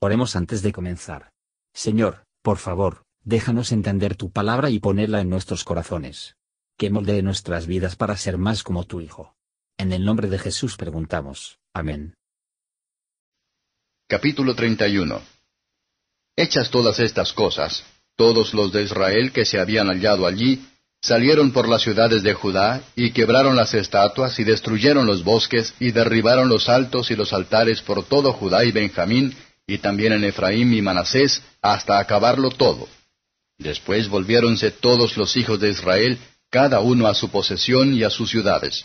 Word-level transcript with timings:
Oremos 0.00 0.36
antes 0.36 0.62
de 0.62 0.72
comenzar. 0.72 1.30
Señor, 1.72 2.26
por 2.42 2.58
favor, 2.58 3.04
déjanos 3.24 3.72
entender 3.72 4.14
tu 4.14 4.30
palabra 4.30 4.68
y 4.70 4.78
ponerla 4.78 5.20
en 5.20 5.30
nuestros 5.30 5.64
corazones. 5.64 6.36
Que 6.76 6.90
moldee 6.90 7.22
nuestras 7.22 7.66
vidas 7.66 7.96
para 7.96 8.16
ser 8.16 8.36
más 8.36 8.62
como 8.62 8.84
tu 8.84 9.00
Hijo. 9.00 9.34
En 9.78 9.92
el 9.92 10.04
nombre 10.04 10.28
de 10.28 10.38
Jesús 10.38 10.76
preguntamos. 10.76 11.58
Amén. 11.72 12.14
Capítulo 14.06 14.54
31 14.54 15.20
Hechas 16.36 16.70
todas 16.70 17.00
estas 17.00 17.32
cosas, 17.32 17.82
todos 18.16 18.52
los 18.52 18.72
de 18.72 18.82
Israel 18.82 19.32
que 19.32 19.46
se 19.46 19.58
habían 19.58 19.88
hallado 19.88 20.26
allí, 20.26 20.68
salieron 21.00 21.52
por 21.52 21.66
las 21.68 21.82
ciudades 21.82 22.22
de 22.22 22.34
Judá, 22.34 22.82
y 22.94 23.12
quebraron 23.12 23.56
las 23.56 23.72
estatuas, 23.72 24.38
y 24.38 24.44
destruyeron 24.44 25.06
los 25.06 25.24
bosques, 25.24 25.74
y 25.80 25.92
derribaron 25.92 26.50
los 26.50 26.68
altos 26.68 27.10
y 27.10 27.16
los 27.16 27.32
altares 27.32 27.80
por 27.80 28.04
todo 28.04 28.34
Judá 28.34 28.64
y 28.64 28.72
Benjamín, 28.72 29.34
y 29.66 29.78
también 29.78 30.12
en 30.12 30.24
Efraín 30.24 30.72
y 30.72 30.82
Manasés, 30.82 31.42
hasta 31.60 31.98
acabarlo 31.98 32.50
todo. 32.50 32.88
Después 33.58 34.08
volviéronse 34.08 34.70
todos 34.70 35.16
los 35.16 35.36
hijos 35.36 35.58
de 35.60 35.70
Israel, 35.70 36.18
cada 36.50 36.80
uno 36.80 37.06
a 37.08 37.14
su 37.14 37.30
posesión 37.30 37.94
y 37.94 38.04
a 38.04 38.10
sus 38.10 38.30
ciudades. 38.30 38.84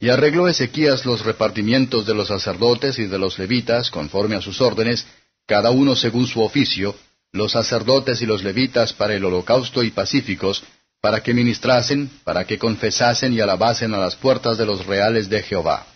Y 0.00 0.08
arregló 0.08 0.48
Ezequías 0.48 1.04
los 1.04 1.24
repartimientos 1.24 2.06
de 2.06 2.14
los 2.14 2.28
sacerdotes 2.28 2.98
y 2.98 3.06
de 3.06 3.18
los 3.18 3.38
levitas, 3.38 3.90
conforme 3.90 4.36
a 4.36 4.42
sus 4.42 4.60
órdenes, 4.60 5.06
cada 5.46 5.70
uno 5.70 5.94
según 5.94 6.26
su 6.26 6.42
oficio, 6.42 6.96
los 7.32 7.52
sacerdotes 7.52 8.20
y 8.22 8.26
los 8.26 8.42
levitas 8.42 8.92
para 8.92 9.14
el 9.14 9.24
holocausto 9.24 9.82
y 9.82 9.90
pacíficos, 9.90 10.64
para 11.00 11.22
que 11.22 11.34
ministrasen, 11.34 12.10
para 12.24 12.46
que 12.46 12.58
confesasen 12.58 13.34
y 13.34 13.40
alabasen 13.40 13.92
a 13.94 13.98
las 13.98 14.16
puertas 14.16 14.56
de 14.56 14.66
los 14.66 14.86
reales 14.86 15.28
de 15.28 15.42
Jehová. 15.42 15.86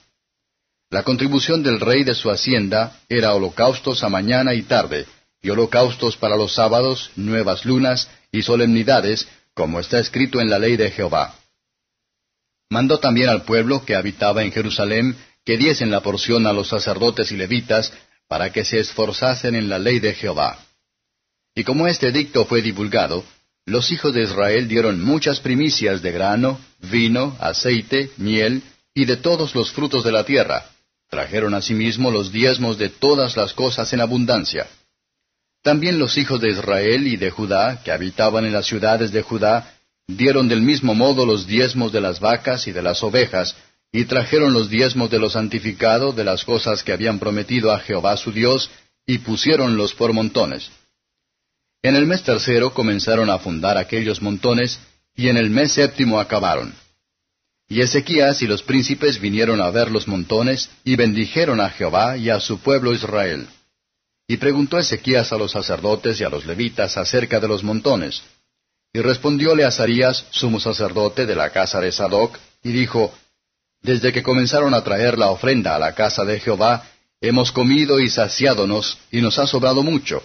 La 0.90 1.02
contribución 1.02 1.62
del 1.62 1.80
rey 1.80 2.02
de 2.02 2.14
su 2.14 2.30
hacienda 2.30 2.98
era 3.10 3.34
holocaustos 3.34 4.02
a 4.02 4.08
mañana 4.08 4.54
y 4.54 4.62
tarde, 4.62 5.06
y 5.42 5.50
holocaustos 5.50 6.16
para 6.16 6.36
los 6.36 6.54
sábados, 6.54 7.10
nuevas 7.14 7.66
lunas 7.66 8.08
y 8.32 8.42
solemnidades, 8.42 9.28
como 9.52 9.80
está 9.80 9.98
escrito 9.98 10.40
en 10.40 10.48
la 10.48 10.58
ley 10.58 10.76
de 10.76 10.90
Jehová. 10.90 11.34
Mandó 12.70 12.98
también 12.98 13.28
al 13.28 13.42
pueblo 13.42 13.84
que 13.84 13.96
habitaba 13.96 14.42
en 14.42 14.52
Jerusalén 14.52 15.16
que 15.44 15.58
diesen 15.58 15.90
la 15.90 16.00
porción 16.00 16.46
a 16.46 16.52
los 16.52 16.68
sacerdotes 16.68 17.32
y 17.32 17.36
levitas, 17.36 17.92
para 18.26 18.52
que 18.52 18.64
se 18.64 18.78
esforzasen 18.78 19.54
en 19.54 19.68
la 19.68 19.78
ley 19.78 20.00
de 20.00 20.14
Jehová. 20.14 20.58
Y 21.54 21.64
como 21.64 21.86
este 21.86 22.12
dicto 22.12 22.44
fue 22.44 22.60
divulgado, 22.60 23.24
los 23.64 23.90
hijos 23.90 24.14
de 24.14 24.22
Israel 24.22 24.68
dieron 24.68 25.02
muchas 25.02 25.40
primicias 25.40 26.02
de 26.02 26.12
grano, 26.12 26.60
vino, 26.80 27.36
aceite, 27.40 28.10
miel, 28.16 28.62
y 28.94 29.04
de 29.04 29.16
todos 29.16 29.54
los 29.54 29.72
frutos 29.72 30.04
de 30.04 30.12
la 30.12 30.24
tierra, 30.24 30.66
Trajeron 31.08 31.54
asimismo 31.54 32.10
los 32.10 32.32
diezmos 32.32 32.78
de 32.78 32.90
todas 32.90 33.36
las 33.36 33.54
cosas 33.54 33.92
en 33.92 34.00
abundancia. 34.00 34.66
También 35.62 35.98
los 35.98 36.16
hijos 36.18 36.40
de 36.40 36.50
Israel 36.50 37.06
y 37.06 37.16
de 37.16 37.30
Judá, 37.30 37.82
que 37.82 37.92
habitaban 37.92 38.44
en 38.44 38.52
las 38.52 38.66
ciudades 38.66 39.10
de 39.10 39.22
Judá, 39.22 39.74
dieron 40.06 40.48
del 40.48 40.62
mismo 40.62 40.94
modo 40.94 41.26
los 41.26 41.46
diezmos 41.46 41.92
de 41.92 42.00
las 42.00 42.20
vacas 42.20 42.66
y 42.66 42.72
de 42.72 42.82
las 42.82 43.02
ovejas, 43.02 43.56
y 43.90 44.04
trajeron 44.04 44.52
los 44.52 44.68
diezmos 44.68 45.10
de 45.10 45.18
lo 45.18 45.30
santificado 45.30 46.12
de 46.12 46.24
las 46.24 46.44
cosas 46.44 46.82
que 46.82 46.92
habían 46.92 47.18
prometido 47.18 47.72
a 47.72 47.80
Jehová 47.80 48.16
su 48.16 48.32
Dios, 48.32 48.70
y 49.06 49.18
pusiéronlos 49.18 49.94
por 49.94 50.12
montones. 50.12 50.70
En 51.82 51.96
el 51.96 52.06
mes 52.06 52.22
tercero 52.22 52.74
comenzaron 52.74 53.30
a 53.30 53.38
fundar 53.38 53.78
aquellos 53.78 54.20
montones, 54.20 54.78
y 55.16 55.28
en 55.28 55.36
el 55.38 55.48
mes 55.48 55.72
séptimo 55.72 56.20
acabaron. 56.20 56.74
Y 57.68 57.82
Ezequías 57.82 58.40
y 58.40 58.46
los 58.46 58.62
príncipes 58.62 59.20
vinieron 59.20 59.60
a 59.60 59.70
ver 59.70 59.90
los 59.90 60.08
montones, 60.08 60.70
y 60.84 60.96
bendijeron 60.96 61.60
a 61.60 61.68
Jehová 61.68 62.16
y 62.16 62.30
a 62.30 62.40
su 62.40 62.60
pueblo 62.60 62.94
Israel. 62.94 63.46
Y 64.26 64.38
preguntó 64.38 64.78
Ezequías 64.78 65.32
a 65.32 65.36
los 65.36 65.52
sacerdotes 65.52 66.18
y 66.20 66.24
a 66.24 66.30
los 66.30 66.46
levitas 66.46 66.96
acerca 66.96 67.40
de 67.40 67.48
los 67.48 67.62
montones. 67.62 68.22
Y 68.92 69.00
respondióle 69.00 69.64
Azarías, 69.64 70.24
sumo 70.30 70.60
sacerdote 70.60 71.26
de 71.26 71.34
la 71.34 71.50
casa 71.50 71.78
de 71.80 71.92
Sadoc, 71.92 72.38
y 72.62 72.72
dijo, 72.72 73.12
Desde 73.82 74.12
que 74.12 74.22
comenzaron 74.22 74.72
a 74.72 74.82
traer 74.82 75.18
la 75.18 75.30
ofrenda 75.30 75.76
a 75.76 75.78
la 75.78 75.94
casa 75.94 76.24
de 76.24 76.40
Jehová, 76.40 76.84
hemos 77.20 77.52
comido 77.52 78.00
y 78.00 78.08
saciádonos, 78.08 78.98
y 79.10 79.20
nos 79.20 79.38
ha 79.38 79.46
sobrado 79.46 79.82
mucho, 79.82 80.22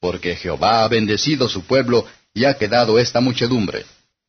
porque 0.00 0.36
Jehová 0.36 0.84
ha 0.84 0.88
bendecido 0.88 1.48
su 1.48 1.64
pueblo, 1.64 2.06
y 2.32 2.44
ha 2.44 2.56
quedado 2.56 3.00
esta 3.00 3.20
muchedumbre. 3.20 3.84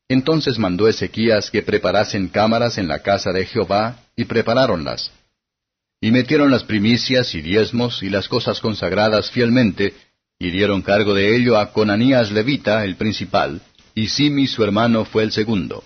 Entonces 0.08 0.58
mandó 0.58 0.88
Ezequías 0.88 1.50
que 1.50 1.62
preparasen 1.62 2.28
cámaras 2.28 2.78
en 2.78 2.88
la 2.88 3.00
casa 3.00 3.32
de 3.32 3.44
Jehová, 3.46 3.98
y 4.16 4.24
preparáronlas. 4.24 5.10
Y 6.00 6.10
metieron 6.10 6.50
las 6.50 6.64
primicias 6.64 7.34
y 7.34 7.42
diezmos 7.42 8.02
y 8.02 8.08
las 8.08 8.28
cosas 8.28 8.60
consagradas 8.60 9.30
fielmente, 9.30 9.94
y 10.38 10.50
dieron 10.50 10.82
cargo 10.82 11.14
de 11.14 11.34
ello 11.36 11.58
a 11.58 11.72
Conanías 11.72 12.30
levita, 12.30 12.84
el 12.84 12.96
principal, 12.96 13.60
y 13.94 14.08
Simi 14.08 14.46
su 14.46 14.62
hermano 14.62 15.04
fue 15.04 15.22
el 15.22 15.32
segundo. 15.32 15.82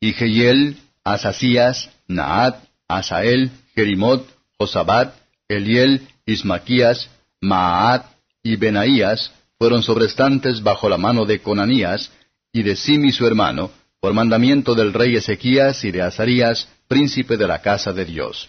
Y 0.00 0.12
Jehiel, 0.12 0.76
Asasías, 1.04 1.90
Naat, 2.08 2.64
Asael, 2.88 3.50
Jerimot, 3.74 4.26
Josabat, 4.58 5.14
Eliel, 5.48 6.08
Ismaquías, 6.26 7.08
Maat 7.40 8.06
y 8.42 8.56
Benaías 8.56 9.32
fueron 9.58 9.82
sobrestantes 9.82 10.62
bajo 10.62 10.88
la 10.88 10.96
mano 10.96 11.24
de 11.24 11.40
Conanías, 11.40 12.10
y 12.52 12.62
de 12.62 12.76
Simi 12.76 13.12
su 13.12 13.26
hermano, 13.26 13.70
por 14.00 14.12
mandamiento 14.12 14.74
del 14.74 14.92
rey 14.92 15.16
Ezequías 15.16 15.84
y 15.84 15.90
de 15.90 16.02
Azarías, 16.02 16.68
príncipe 16.88 17.36
de 17.36 17.46
la 17.46 17.60
casa 17.60 17.92
de 17.92 18.04
Dios. 18.04 18.48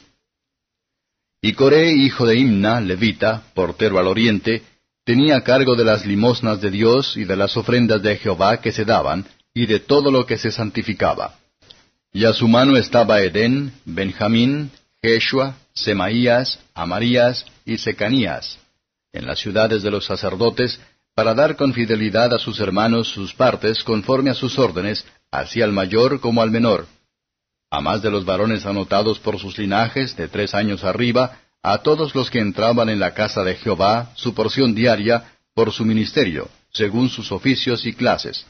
Y 1.41 1.53
Coré, 1.53 1.91
hijo 1.91 2.25
de 2.25 2.37
Imna, 2.37 2.79
levita, 2.79 3.43
portero 3.53 3.99
al 3.99 4.07
oriente, 4.07 4.63
tenía 5.03 5.41
cargo 5.41 5.75
de 5.75 5.83
las 5.83 6.05
limosnas 6.05 6.61
de 6.61 6.71
Dios 6.71 7.17
y 7.17 7.25
de 7.25 7.35
las 7.35 7.57
ofrendas 7.57 8.01
de 8.01 8.17
Jehová 8.17 8.61
que 8.61 8.71
se 8.71 8.85
daban, 8.85 9.25
y 9.53 9.65
de 9.65 9.79
todo 9.79 10.11
lo 10.11 10.25
que 10.25 10.37
se 10.37 10.51
santificaba. 10.51 11.35
Y 12.13 12.25
a 12.25 12.33
su 12.33 12.47
mano 12.47 12.77
estaba 12.77 13.21
Edén, 13.21 13.73
Benjamín, 13.85 14.71
Jeshua, 15.01 15.55
Semaías, 15.73 16.59
Amarías 16.73 17.45
y 17.65 17.77
Secanías, 17.77 18.59
en 19.13 19.25
las 19.25 19.39
ciudades 19.39 19.83
de 19.83 19.91
los 19.91 20.05
sacerdotes, 20.05 20.79
para 21.21 21.35
dar 21.35 21.55
con 21.55 21.71
fidelidad 21.71 22.33
a 22.33 22.39
sus 22.39 22.59
hermanos 22.59 23.07
sus 23.09 23.31
partes 23.31 23.83
conforme 23.83 24.31
a 24.31 24.33
sus 24.33 24.57
órdenes, 24.57 25.05
así 25.29 25.61
al 25.61 25.71
mayor 25.71 26.19
como 26.19 26.41
al 26.41 26.49
menor. 26.49 26.87
A 27.69 27.79
más 27.79 28.01
de 28.01 28.09
los 28.09 28.25
varones 28.25 28.65
anotados 28.65 29.19
por 29.19 29.37
sus 29.37 29.55
linajes 29.59 30.17
de 30.17 30.27
tres 30.27 30.55
años 30.55 30.83
arriba, 30.83 31.37
a 31.61 31.77
todos 31.83 32.15
los 32.15 32.31
que 32.31 32.39
entraban 32.39 32.89
en 32.89 32.99
la 32.99 33.13
casa 33.13 33.43
de 33.43 33.53
Jehová, 33.53 34.11
su 34.15 34.33
porción 34.33 34.73
diaria, 34.73 35.35
por 35.53 35.71
su 35.71 35.85
ministerio, 35.85 36.49
según 36.73 37.07
sus 37.07 37.31
oficios 37.31 37.85
y 37.85 37.93
clases. 37.93 38.47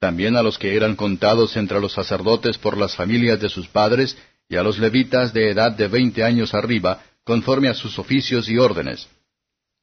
También 0.00 0.34
a 0.34 0.42
los 0.42 0.56
que 0.56 0.76
eran 0.76 0.96
contados 0.96 1.58
entre 1.58 1.78
los 1.78 1.92
sacerdotes 1.92 2.56
por 2.56 2.78
las 2.78 2.96
familias 2.96 3.38
de 3.38 3.50
sus 3.50 3.68
padres, 3.68 4.16
y 4.48 4.56
a 4.56 4.62
los 4.62 4.78
levitas 4.78 5.34
de 5.34 5.50
edad 5.50 5.72
de 5.72 5.88
veinte 5.88 6.24
años 6.24 6.54
arriba, 6.54 7.02
conforme 7.22 7.68
a 7.68 7.74
sus 7.74 7.98
oficios 7.98 8.48
y 8.48 8.56
órdenes 8.56 9.08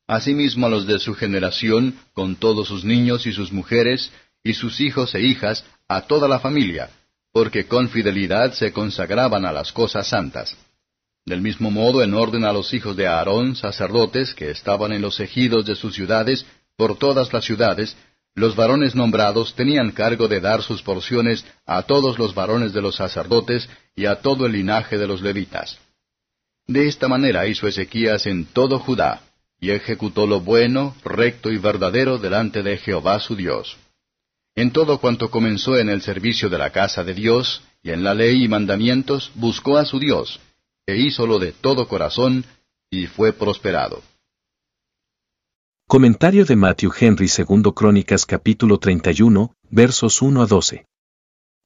asimismo 0.07 0.67
a 0.67 0.69
los 0.69 0.85
de 0.85 0.99
su 0.99 1.13
generación, 1.13 1.97
con 2.13 2.35
todos 2.35 2.67
sus 2.67 2.83
niños 2.83 3.25
y 3.25 3.33
sus 3.33 3.51
mujeres, 3.51 4.11
y 4.43 4.53
sus 4.53 4.79
hijos 4.79 5.15
e 5.15 5.21
hijas, 5.21 5.65
a 5.87 6.01
toda 6.01 6.27
la 6.27 6.39
familia, 6.39 6.89
porque 7.31 7.65
con 7.65 7.89
fidelidad 7.89 8.53
se 8.53 8.71
consagraban 8.71 9.45
a 9.45 9.51
las 9.51 9.71
cosas 9.71 10.07
santas. 10.07 10.55
Del 11.25 11.41
mismo 11.41 11.71
modo, 11.71 12.03
en 12.03 12.13
orden 12.13 12.45
a 12.45 12.53
los 12.53 12.73
hijos 12.73 12.95
de 12.95 13.07
Aarón, 13.07 13.55
sacerdotes, 13.55 14.35
que 14.35 14.51
estaban 14.51 14.91
en 14.91 15.01
los 15.01 15.19
ejidos 15.19 15.65
de 15.65 15.75
sus 15.75 15.95
ciudades, 15.95 16.45
por 16.77 16.97
todas 16.97 17.33
las 17.33 17.43
ciudades, 17.43 17.97
los 18.35 18.55
varones 18.55 18.95
nombrados 18.95 19.55
tenían 19.55 19.91
cargo 19.91 20.27
de 20.27 20.41
dar 20.41 20.61
sus 20.61 20.83
porciones 20.83 21.45
a 21.65 21.83
todos 21.83 22.19
los 22.19 22.35
varones 22.35 22.73
de 22.73 22.81
los 22.81 22.97
sacerdotes 22.97 23.69
y 23.95 24.05
a 24.05 24.21
todo 24.21 24.45
el 24.45 24.51
linaje 24.51 24.97
de 24.97 25.07
los 25.07 25.21
levitas. 25.21 25.79
De 26.67 26.87
esta 26.87 27.07
manera 27.07 27.47
hizo 27.47 27.67
Ezequías 27.67 28.25
en 28.25 28.45
todo 28.45 28.79
Judá, 28.79 29.21
y 29.59 29.71
ejecutó 29.71 30.27
lo 30.27 30.41
bueno, 30.41 30.95
recto 31.03 31.51
y 31.51 31.57
verdadero 31.57 32.17
delante 32.17 32.63
de 32.63 32.77
Jehová 32.77 33.19
su 33.19 33.35
Dios. 33.35 33.77
En 34.55 34.71
todo 34.71 34.99
cuanto 34.99 35.29
comenzó 35.29 35.77
en 35.77 35.89
el 35.89 36.01
servicio 36.01 36.49
de 36.49 36.57
la 36.57 36.71
casa 36.71 37.03
de 37.03 37.13
Dios, 37.13 37.63
y 37.83 37.91
en 37.91 38.03
la 38.03 38.13
ley 38.13 38.43
y 38.43 38.47
mandamientos, 38.47 39.31
buscó 39.35 39.77
a 39.77 39.85
su 39.85 39.99
Dios, 39.99 40.39
e 40.87 40.97
hízolo 40.97 41.39
de 41.39 41.51
todo 41.51 41.87
corazón, 41.87 42.45
y 42.89 43.07
fue 43.07 43.33
prosperado. 43.33 44.01
Comentario 45.87 46.45
de 46.45 46.55
Matthew 46.55 46.91
Henry 46.99 47.27
II 47.37 47.71
Crónicas 47.75 48.25
capítulo 48.25 48.79
31, 48.79 49.53
versos 49.69 50.21
1 50.21 50.41
a 50.41 50.45
12. 50.45 50.85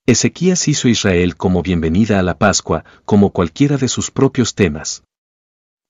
Ezequías 0.06 0.68
hizo 0.68 0.88
Israel 0.88 1.38
como 1.38 1.62
bienvenida 1.62 2.20
a 2.20 2.24
la 2.24 2.38
Pascua, 2.38 2.84
como 3.06 3.32
cualquiera 3.32 3.78
de 3.78 3.88
sus 3.88 4.10
propios 4.12 4.56
temas. 4.56 5.04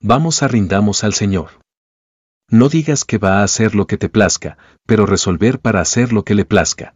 Vamos 0.02 0.44
a 0.44 0.48
rindamos 0.48 1.04
al 1.04 1.14
Señor. 1.14 1.52
No 2.52 2.70
digas 2.70 3.06
que 3.06 3.18
va 3.18 3.40
a 3.40 3.44
hacer 3.44 3.76
lo 3.76 3.86
que 3.86 3.98
te 3.98 4.10
plazca, 4.10 4.58
pero 4.86 5.06
resolver 5.06 5.60
para 5.60 5.82
hacer 5.82 6.14
lo 6.14 6.24
que 6.24 6.36
le 6.36 6.46
plazca. 6.46 6.96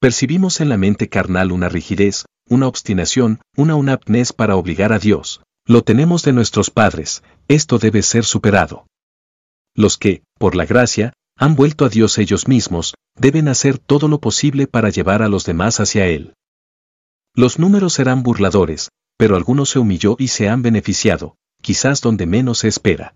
Percibimos 0.00 0.60
en 0.60 0.68
la 0.68 0.76
mente 0.76 1.08
carnal 1.08 1.52
una 1.52 1.68
rigidez, 1.68 2.26
una 2.48 2.66
obstinación, 2.66 3.40
una 3.56 3.76
unapnés 3.76 4.32
para 4.32 4.56
obligar 4.56 4.92
a 4.92 4.98
Dios. 4.98 5.40
Lo 5.66 5.82
tenemos 5.82 6.22
de 6.22 6.32
nuestros 6.32 6.70
padres, 6.70 7.22
esto 7.48 7.78
debe 7.78 8.02
ser 8.02 8.24
superado. 8.24 8.86
Los 9.74 9.98
que, 9.98 10.22
por 10.38 10.54
la 10.54 10.64
gracia, 10.64 11.12
han 11.36 11.54
vuelto 11.54 11.84
a 11.84 11.88
Dios 11.88 12.18
ellos 12.18 12.48
mismos, 12.48 12.94
deben 13.14 13.48
hacer 13.48 13.78
todo 13.78 14.08
lo 14.08 14.20
posible 14.20 14.66
para 14.66 14.90
llevar 14.90 15.22
a 15.22 15.28
los 15.28 15.44
demás 15.44 15.80
hacia 15.80 16.06
Él. 16.06 16.34
Los 17.34 17.58
números 17.58 17.94
serán 17.94 18.22
burladores, 18.22 18.90
pero 19.16 19.36
algunos 19.36 19.70
se 19.70 19.78
humilló 19.78 20.16
y 20.18 20.28
se 20.28 20.48
han 20.48 20.62
beneficiado, 20.62 21.36
quizás 21.62 22.00
donde 22.00 22.26
menos 22.26 22.58
se 22.58 22.68
espera. 22.68 23.14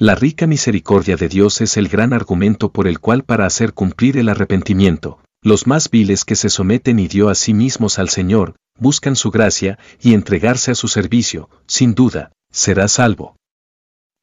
La 0.00 0.14
rica 0.14 0.46
misericordia 0.46 1.16
de 1.16 1.28
Dios 1.28 1.60
es 1.60 1.76
el 1.76 1.88
gran 1.88 2.14
argumento 2.14 2.72
por 2.72 2.88
el 2.88 3.00
cual 3.00 3.22
para 3.22 3.44
hacer 3.44 3.74
cumplir 3.74 4.16
el 4.16 4.30
arrepentimiento, 4.30 5.20
los 5.42 5.66
más 5.66 5.90
viles 5.90 6.24
que 6.24 6.36
se 6.36 6.48
someten 6.48 6.98
y 6.98 7.06
dio 7.06 7.28
a 7.28 7.34
sí 7.34 7.52
mismos 7.52 7.98
al 7.98 8.08
Señor, 8.08 8.56
buscan 8.78 9.14
su 9.14 9.30
gracia 9.30 9.78
y 10.00 10.14
entregarse 10.14 10.70
a 10.70 10.74
su 10.74 10.88
servicio, 10.88 11.50
sin 11.66 11.94
duda, 11.94 12.32
será 12.50 12.88
salvo. 12.88 13.36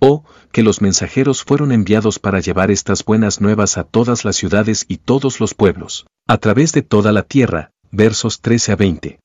O, 0.02 0.24
que 0.52 0.64
los 0.64 0.82
mensajeros 0.82 1.44
fueron 1.44 1.72
enviados 1.72 2.18
para 2.18 2.40
llevar 2.40 2.72
estas 2.72 3.06
buenas 3.06 3.40
nuevas 3.40 3.78
a 3.78 3.84
todas 3.84 4.26
las 4.26 4.36
ciudades 4.36 4.84
y 4.88 4.98
todos 4.98 5.40
los 5.40 5.54
pueblos, 5.54 6.08
a 6.26 6.40
través 6.40 6.72
de 6.72 6.82
toda 6.82 7.12
la 7.12 7.22
tierra, 7.22 7.70
versos 7.92 8.42
13 8.42 8.72
a 8.72 8.76
20. 8.78 9.20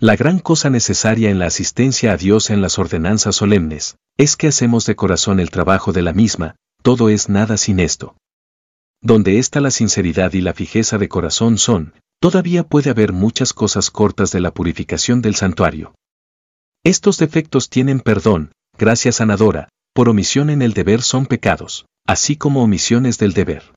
La 0.00 0.16
gran 0.16 0.38
cosa 0.38 0.68
necesaria 0.68 1.30
en 1.30 1.38
la 1.38 1.46
asistencia 1.46 2.12
a 2.12 2.18
Dios 2.18 2.50
en 2.50 2.60
las 2.60 2.78
ordenanzas 2.78 3.36
solemnes, 3.36 3.96
es 4.16 4.36
que 4.36 4.48
hacemos 4.48 4.86
de 4.86 4.96
corazón 4.96 5.40
el 5.40 5.50
trabajo 5.50 5.92
de 5.92 6.02
la 6.02 6.12
misma, 6.12 6.56
todo 6.82 7.08
es 7.08 7.28
nada 7.28 7.56
sin 7.56 7.80
esto. 7.80 8.16
Donde 9.02 9.38
está 9.38 9.60
la 9.60 9.70
sinceridad 9.70 10.32
y 10.32 10.40
la 10.40 10.54
fijeza 10.54 10.98
de 10.98 11.08
corazón 11.08 11.58
son, 11.58 11.94
todavía 12.20 12.64
puede 12.64 12.90
haber 12.90 13.12
muchas 13.12 13.52
cosas 13.52 13.90
cortas 13.90 14.32
de 14.32 14.40
la 14.40 14.52
purificación 14.52 15.20
del 15.20 15.34
santuario. 15.34 15.94
Estos 16.82 17.18
defectos 17.18 17.68
tienen 17.68 18.00
perdón, 18.00 18.52
gracia 18.78 19.12
sanadora, 19.12 19.68
por 19.92 20.08
omisión 20.08 20.50
en 20.50 20.62
el 20.62 20.72
deber 20.72 21.02
son 21.02 21.26
pecados, 21.26 21.86
así 22.06 22.36
como 22.36 22.62
omisiones 22.62 23.18
del 23.18 23.32
deber. 23.32 23.74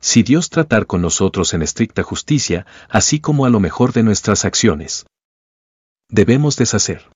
Si 0.00 0.22
Dios 0.22 0.50
tratar 0.50 0.86
con 0.86 1.00
nosotros 1.00 1.54
en 1.54 1.62
estricta 1.62 2.02
justicia, 2.02 2.66
así 2.88 3.20
como 3.20 3.46
a 3.46 3.50
lo 3.50 3.60
mejor 3.60 3.92
de 3.92 4.02
nuestras 4.02 4.44
acciones. 4.44 5.06
Debemos 6.10 6.56
deshacer. 6.56 7.08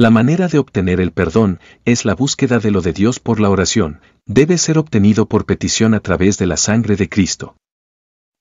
La 0.00 0.08
manera 0.08 0.48
de 0.48 0.58
obtener 0.58 0.98
el 0.98 1.12
perdón 1.12 1.60
es 1.84 2.06
la 2.06 2.14
búsqueda 2.14 2.58
de 2.58 2.70
lo 2.70 2.80
de 2.80 2.94
Dios 2.94 3.20
por 3.20 3.38
la 3.38 3.50
oración, 3.50 4.00
debe 4.24 4.56
ser 4.56 4.78
obtenido 4.78 5.26
por 5.26 5.44
petición 5.44 5.92
a 5.92 6.00
través 6.00 6.38
de 6.38 6.46
la 6.46 6.56
sangre 6.56 6.96
de 6.96 7.10
Cristo. 7.10 7.54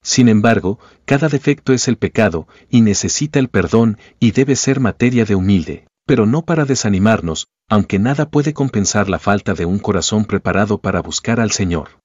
Sin 0.01 0.29
embargo, 0.29 0.79
cada 1.03 1.27
defecto 1.27 1.73
es 1.73 1.89
el 1.89 1.97
pecado, 1.97 2.47
y 2.69 2.79
necesita 2.79 3.39
el 3.39 3.49
perdón, 3.49 3.97
y 4.21 4.31
debe 4.31 4.55
ser 4.55 4.79
materia 4.79 5.25
de 5.25 5.35
humilde, 5.35 5.85
pero 6.05 6.25
no 6.25 6.43
para 6.43 6.63
desanimarnos, 6.63 7.49
aunque 7.67 7.99
nada 7.99 8.29
puede 8.29 8.53
compensar 8.53 9.09
la 9.09 9.19
falta 9.19 9.53
de 9.53 9.65
un 9.65 9.79
corazón 9.79 10.23
preparado 10.23 10.77
para 10.77 11.01
buscar 11.01 11.41
al 11.41 11.51
Señor. 11.51 11.99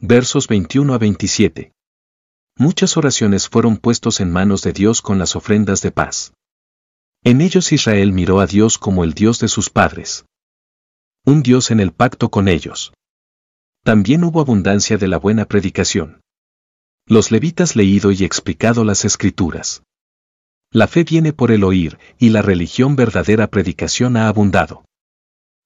Versos 0.00 0.48
21 0.48 0.92
a 0.92 0.98
27. 0.98 1.70
Muchas 2.58 2.96
oraciones 2.96 3.48
fueron 3.48 3.76
puestos 3.76 4.18
en 4.18 4.32
manos 4.32 4.62
de 4.62 4.72
Dios 4.72 5.00
con 5.00 5.20
las 5.20 5.36
ofrendas 5.36 5.80
de 5.80 5.92
paz. 5.92 6.32
En 7.26 7.40
ellos 7.40 7.72
Israel 7.72 8.12
miró 8.12 8.40
a 8.40 8.46
Dios 8.46 8.76
como 8.76 9.02
el 9.02 9.14
Dios 9.14 9.38
de 9.38 9.48
sus 9.48 9.70
padres. 9.70 10.26
Un 11.24 11.42
Dios 11.42 11.70
en 11.70 11.80
el 11.80 11.90
pacto 11.90 12.30
con 12.30 12.48
ellos. 12.48 12.92
También 13.82 14.24
hubo 14.24 14.42
abundancia 14.42 14.98
de 14.98 15.08
la 15.08 15.16
buena 15.16 15.46
predicación. 15.46 16.20
Los 17.06 17.30
levitas 17.30 17.76
leído 17.76 18.12
y 18.12 18.24
explicado 18.24 18.84
las 18.84 19.06
escrituras. 19.06 19.82
La 20.70 20.86
fe 20.86 21.04
viene 21.04 21.32
por 21.32 21.50
el 21.50 21.64
oír, 21.64 21.98
y 22.18 22.28
la 22.28 22.42
religión 22.42 22.94
verdadera 22.94 23.46
predicación 23.46 24.18
ha 24.18 24.28
abundado. 24.28 24.84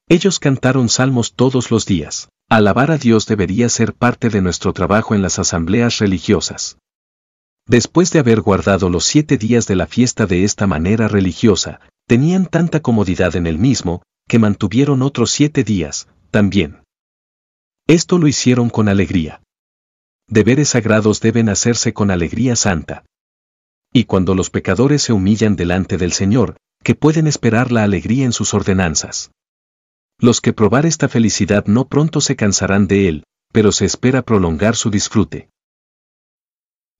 Ellos 0.09 0.39
cantaron 0.39 0.89
salmos 0.89 1.35
todos 1.35 1.73
los 1.73 1.87
días. 1.87 2.29
Alabar 2.49 2.93
a 2.93 2.99
Dios 2.99 3.27
debería 3.27 3.69
ser 3.69 3.95
parte 3.95 4.31
de 4.31 4.43
nuestro 4.43 4.73
trabajo 4.73 5.17
en 5.17 5.23
las 5.23 5.41
asambleas 5.41 5.99
religiosas. 5.99 6.79
Después 7.69 8.11
de 8.11 8.19
haber 8.19 8.41
guardado 8.41 8.89
los 8.89 9.05
siete 9.05 9.37
días 9.37 9.67
de 9.67 9.77
la 9.77 9.87
fiesta 9.87 10.27
de 10.27 10.43
esta 10.43 10.67
manera 10.67 11.07
religiosa, 11.07 11.81
tenían 12.07 12.47
tanta 12.47 12.81
comodidad 12.81 13.37
en 13.37 13.47
el 13.47 13.59
mismo, 13.59 14.03
que 14.27 14.39
mantuvieron 14.39 15.03
otros 15.03 15.31
siete 15.31 15.65
días, 15.65 16.09
también. 16.31 16.83
Esto 17.87 18.17
lo 18.19 18.27
hicieron 18.27 18.71
con 18.71 18.89
alegría. 18.89 19.43
Deberes 20.27 20.71
sagrados 20.71 21.21
deben 21.21 21.51
hacerse 21.51 21.93
con 21.93 22.11
alegría 22.11 22.57
santa. 22.57 23.05
Y 23.93 24.05
cuando 24.05 24.35
los 24.35 24.49
pecadores 24.49 25.03
se 25.03 25.13
humillan 25.13 25.55
delante 25.55 25.99
del 25.99 26.13
Señor, 26.13 26.57
que 26.83 26.95
pueden 26.95 27.27
esperar 27.27 27.71
la 27.71 27.85
alegría 27.85 28.25
en 28.25 28.33
sus 28.33 28.55
ordenanzas. 28.55 29.31
Los 30.19 30.41
que 30.41 30.55
probar 30.55 30.87
esta 30.87 31.09
felicidad 31.09 31.67
no 31.67 31.87
pronto 31.87 32.23
se 32.23 32.35
cansarán 32.35 32.87
de 32.87 33.09
él, 33.09 33.25
pero 33.53 33.73
se 33.73 33.85
espera 33.85 34.23
prolongar 34.23 34.75
su 34.75 34.91
disfrute. 34.91 35.51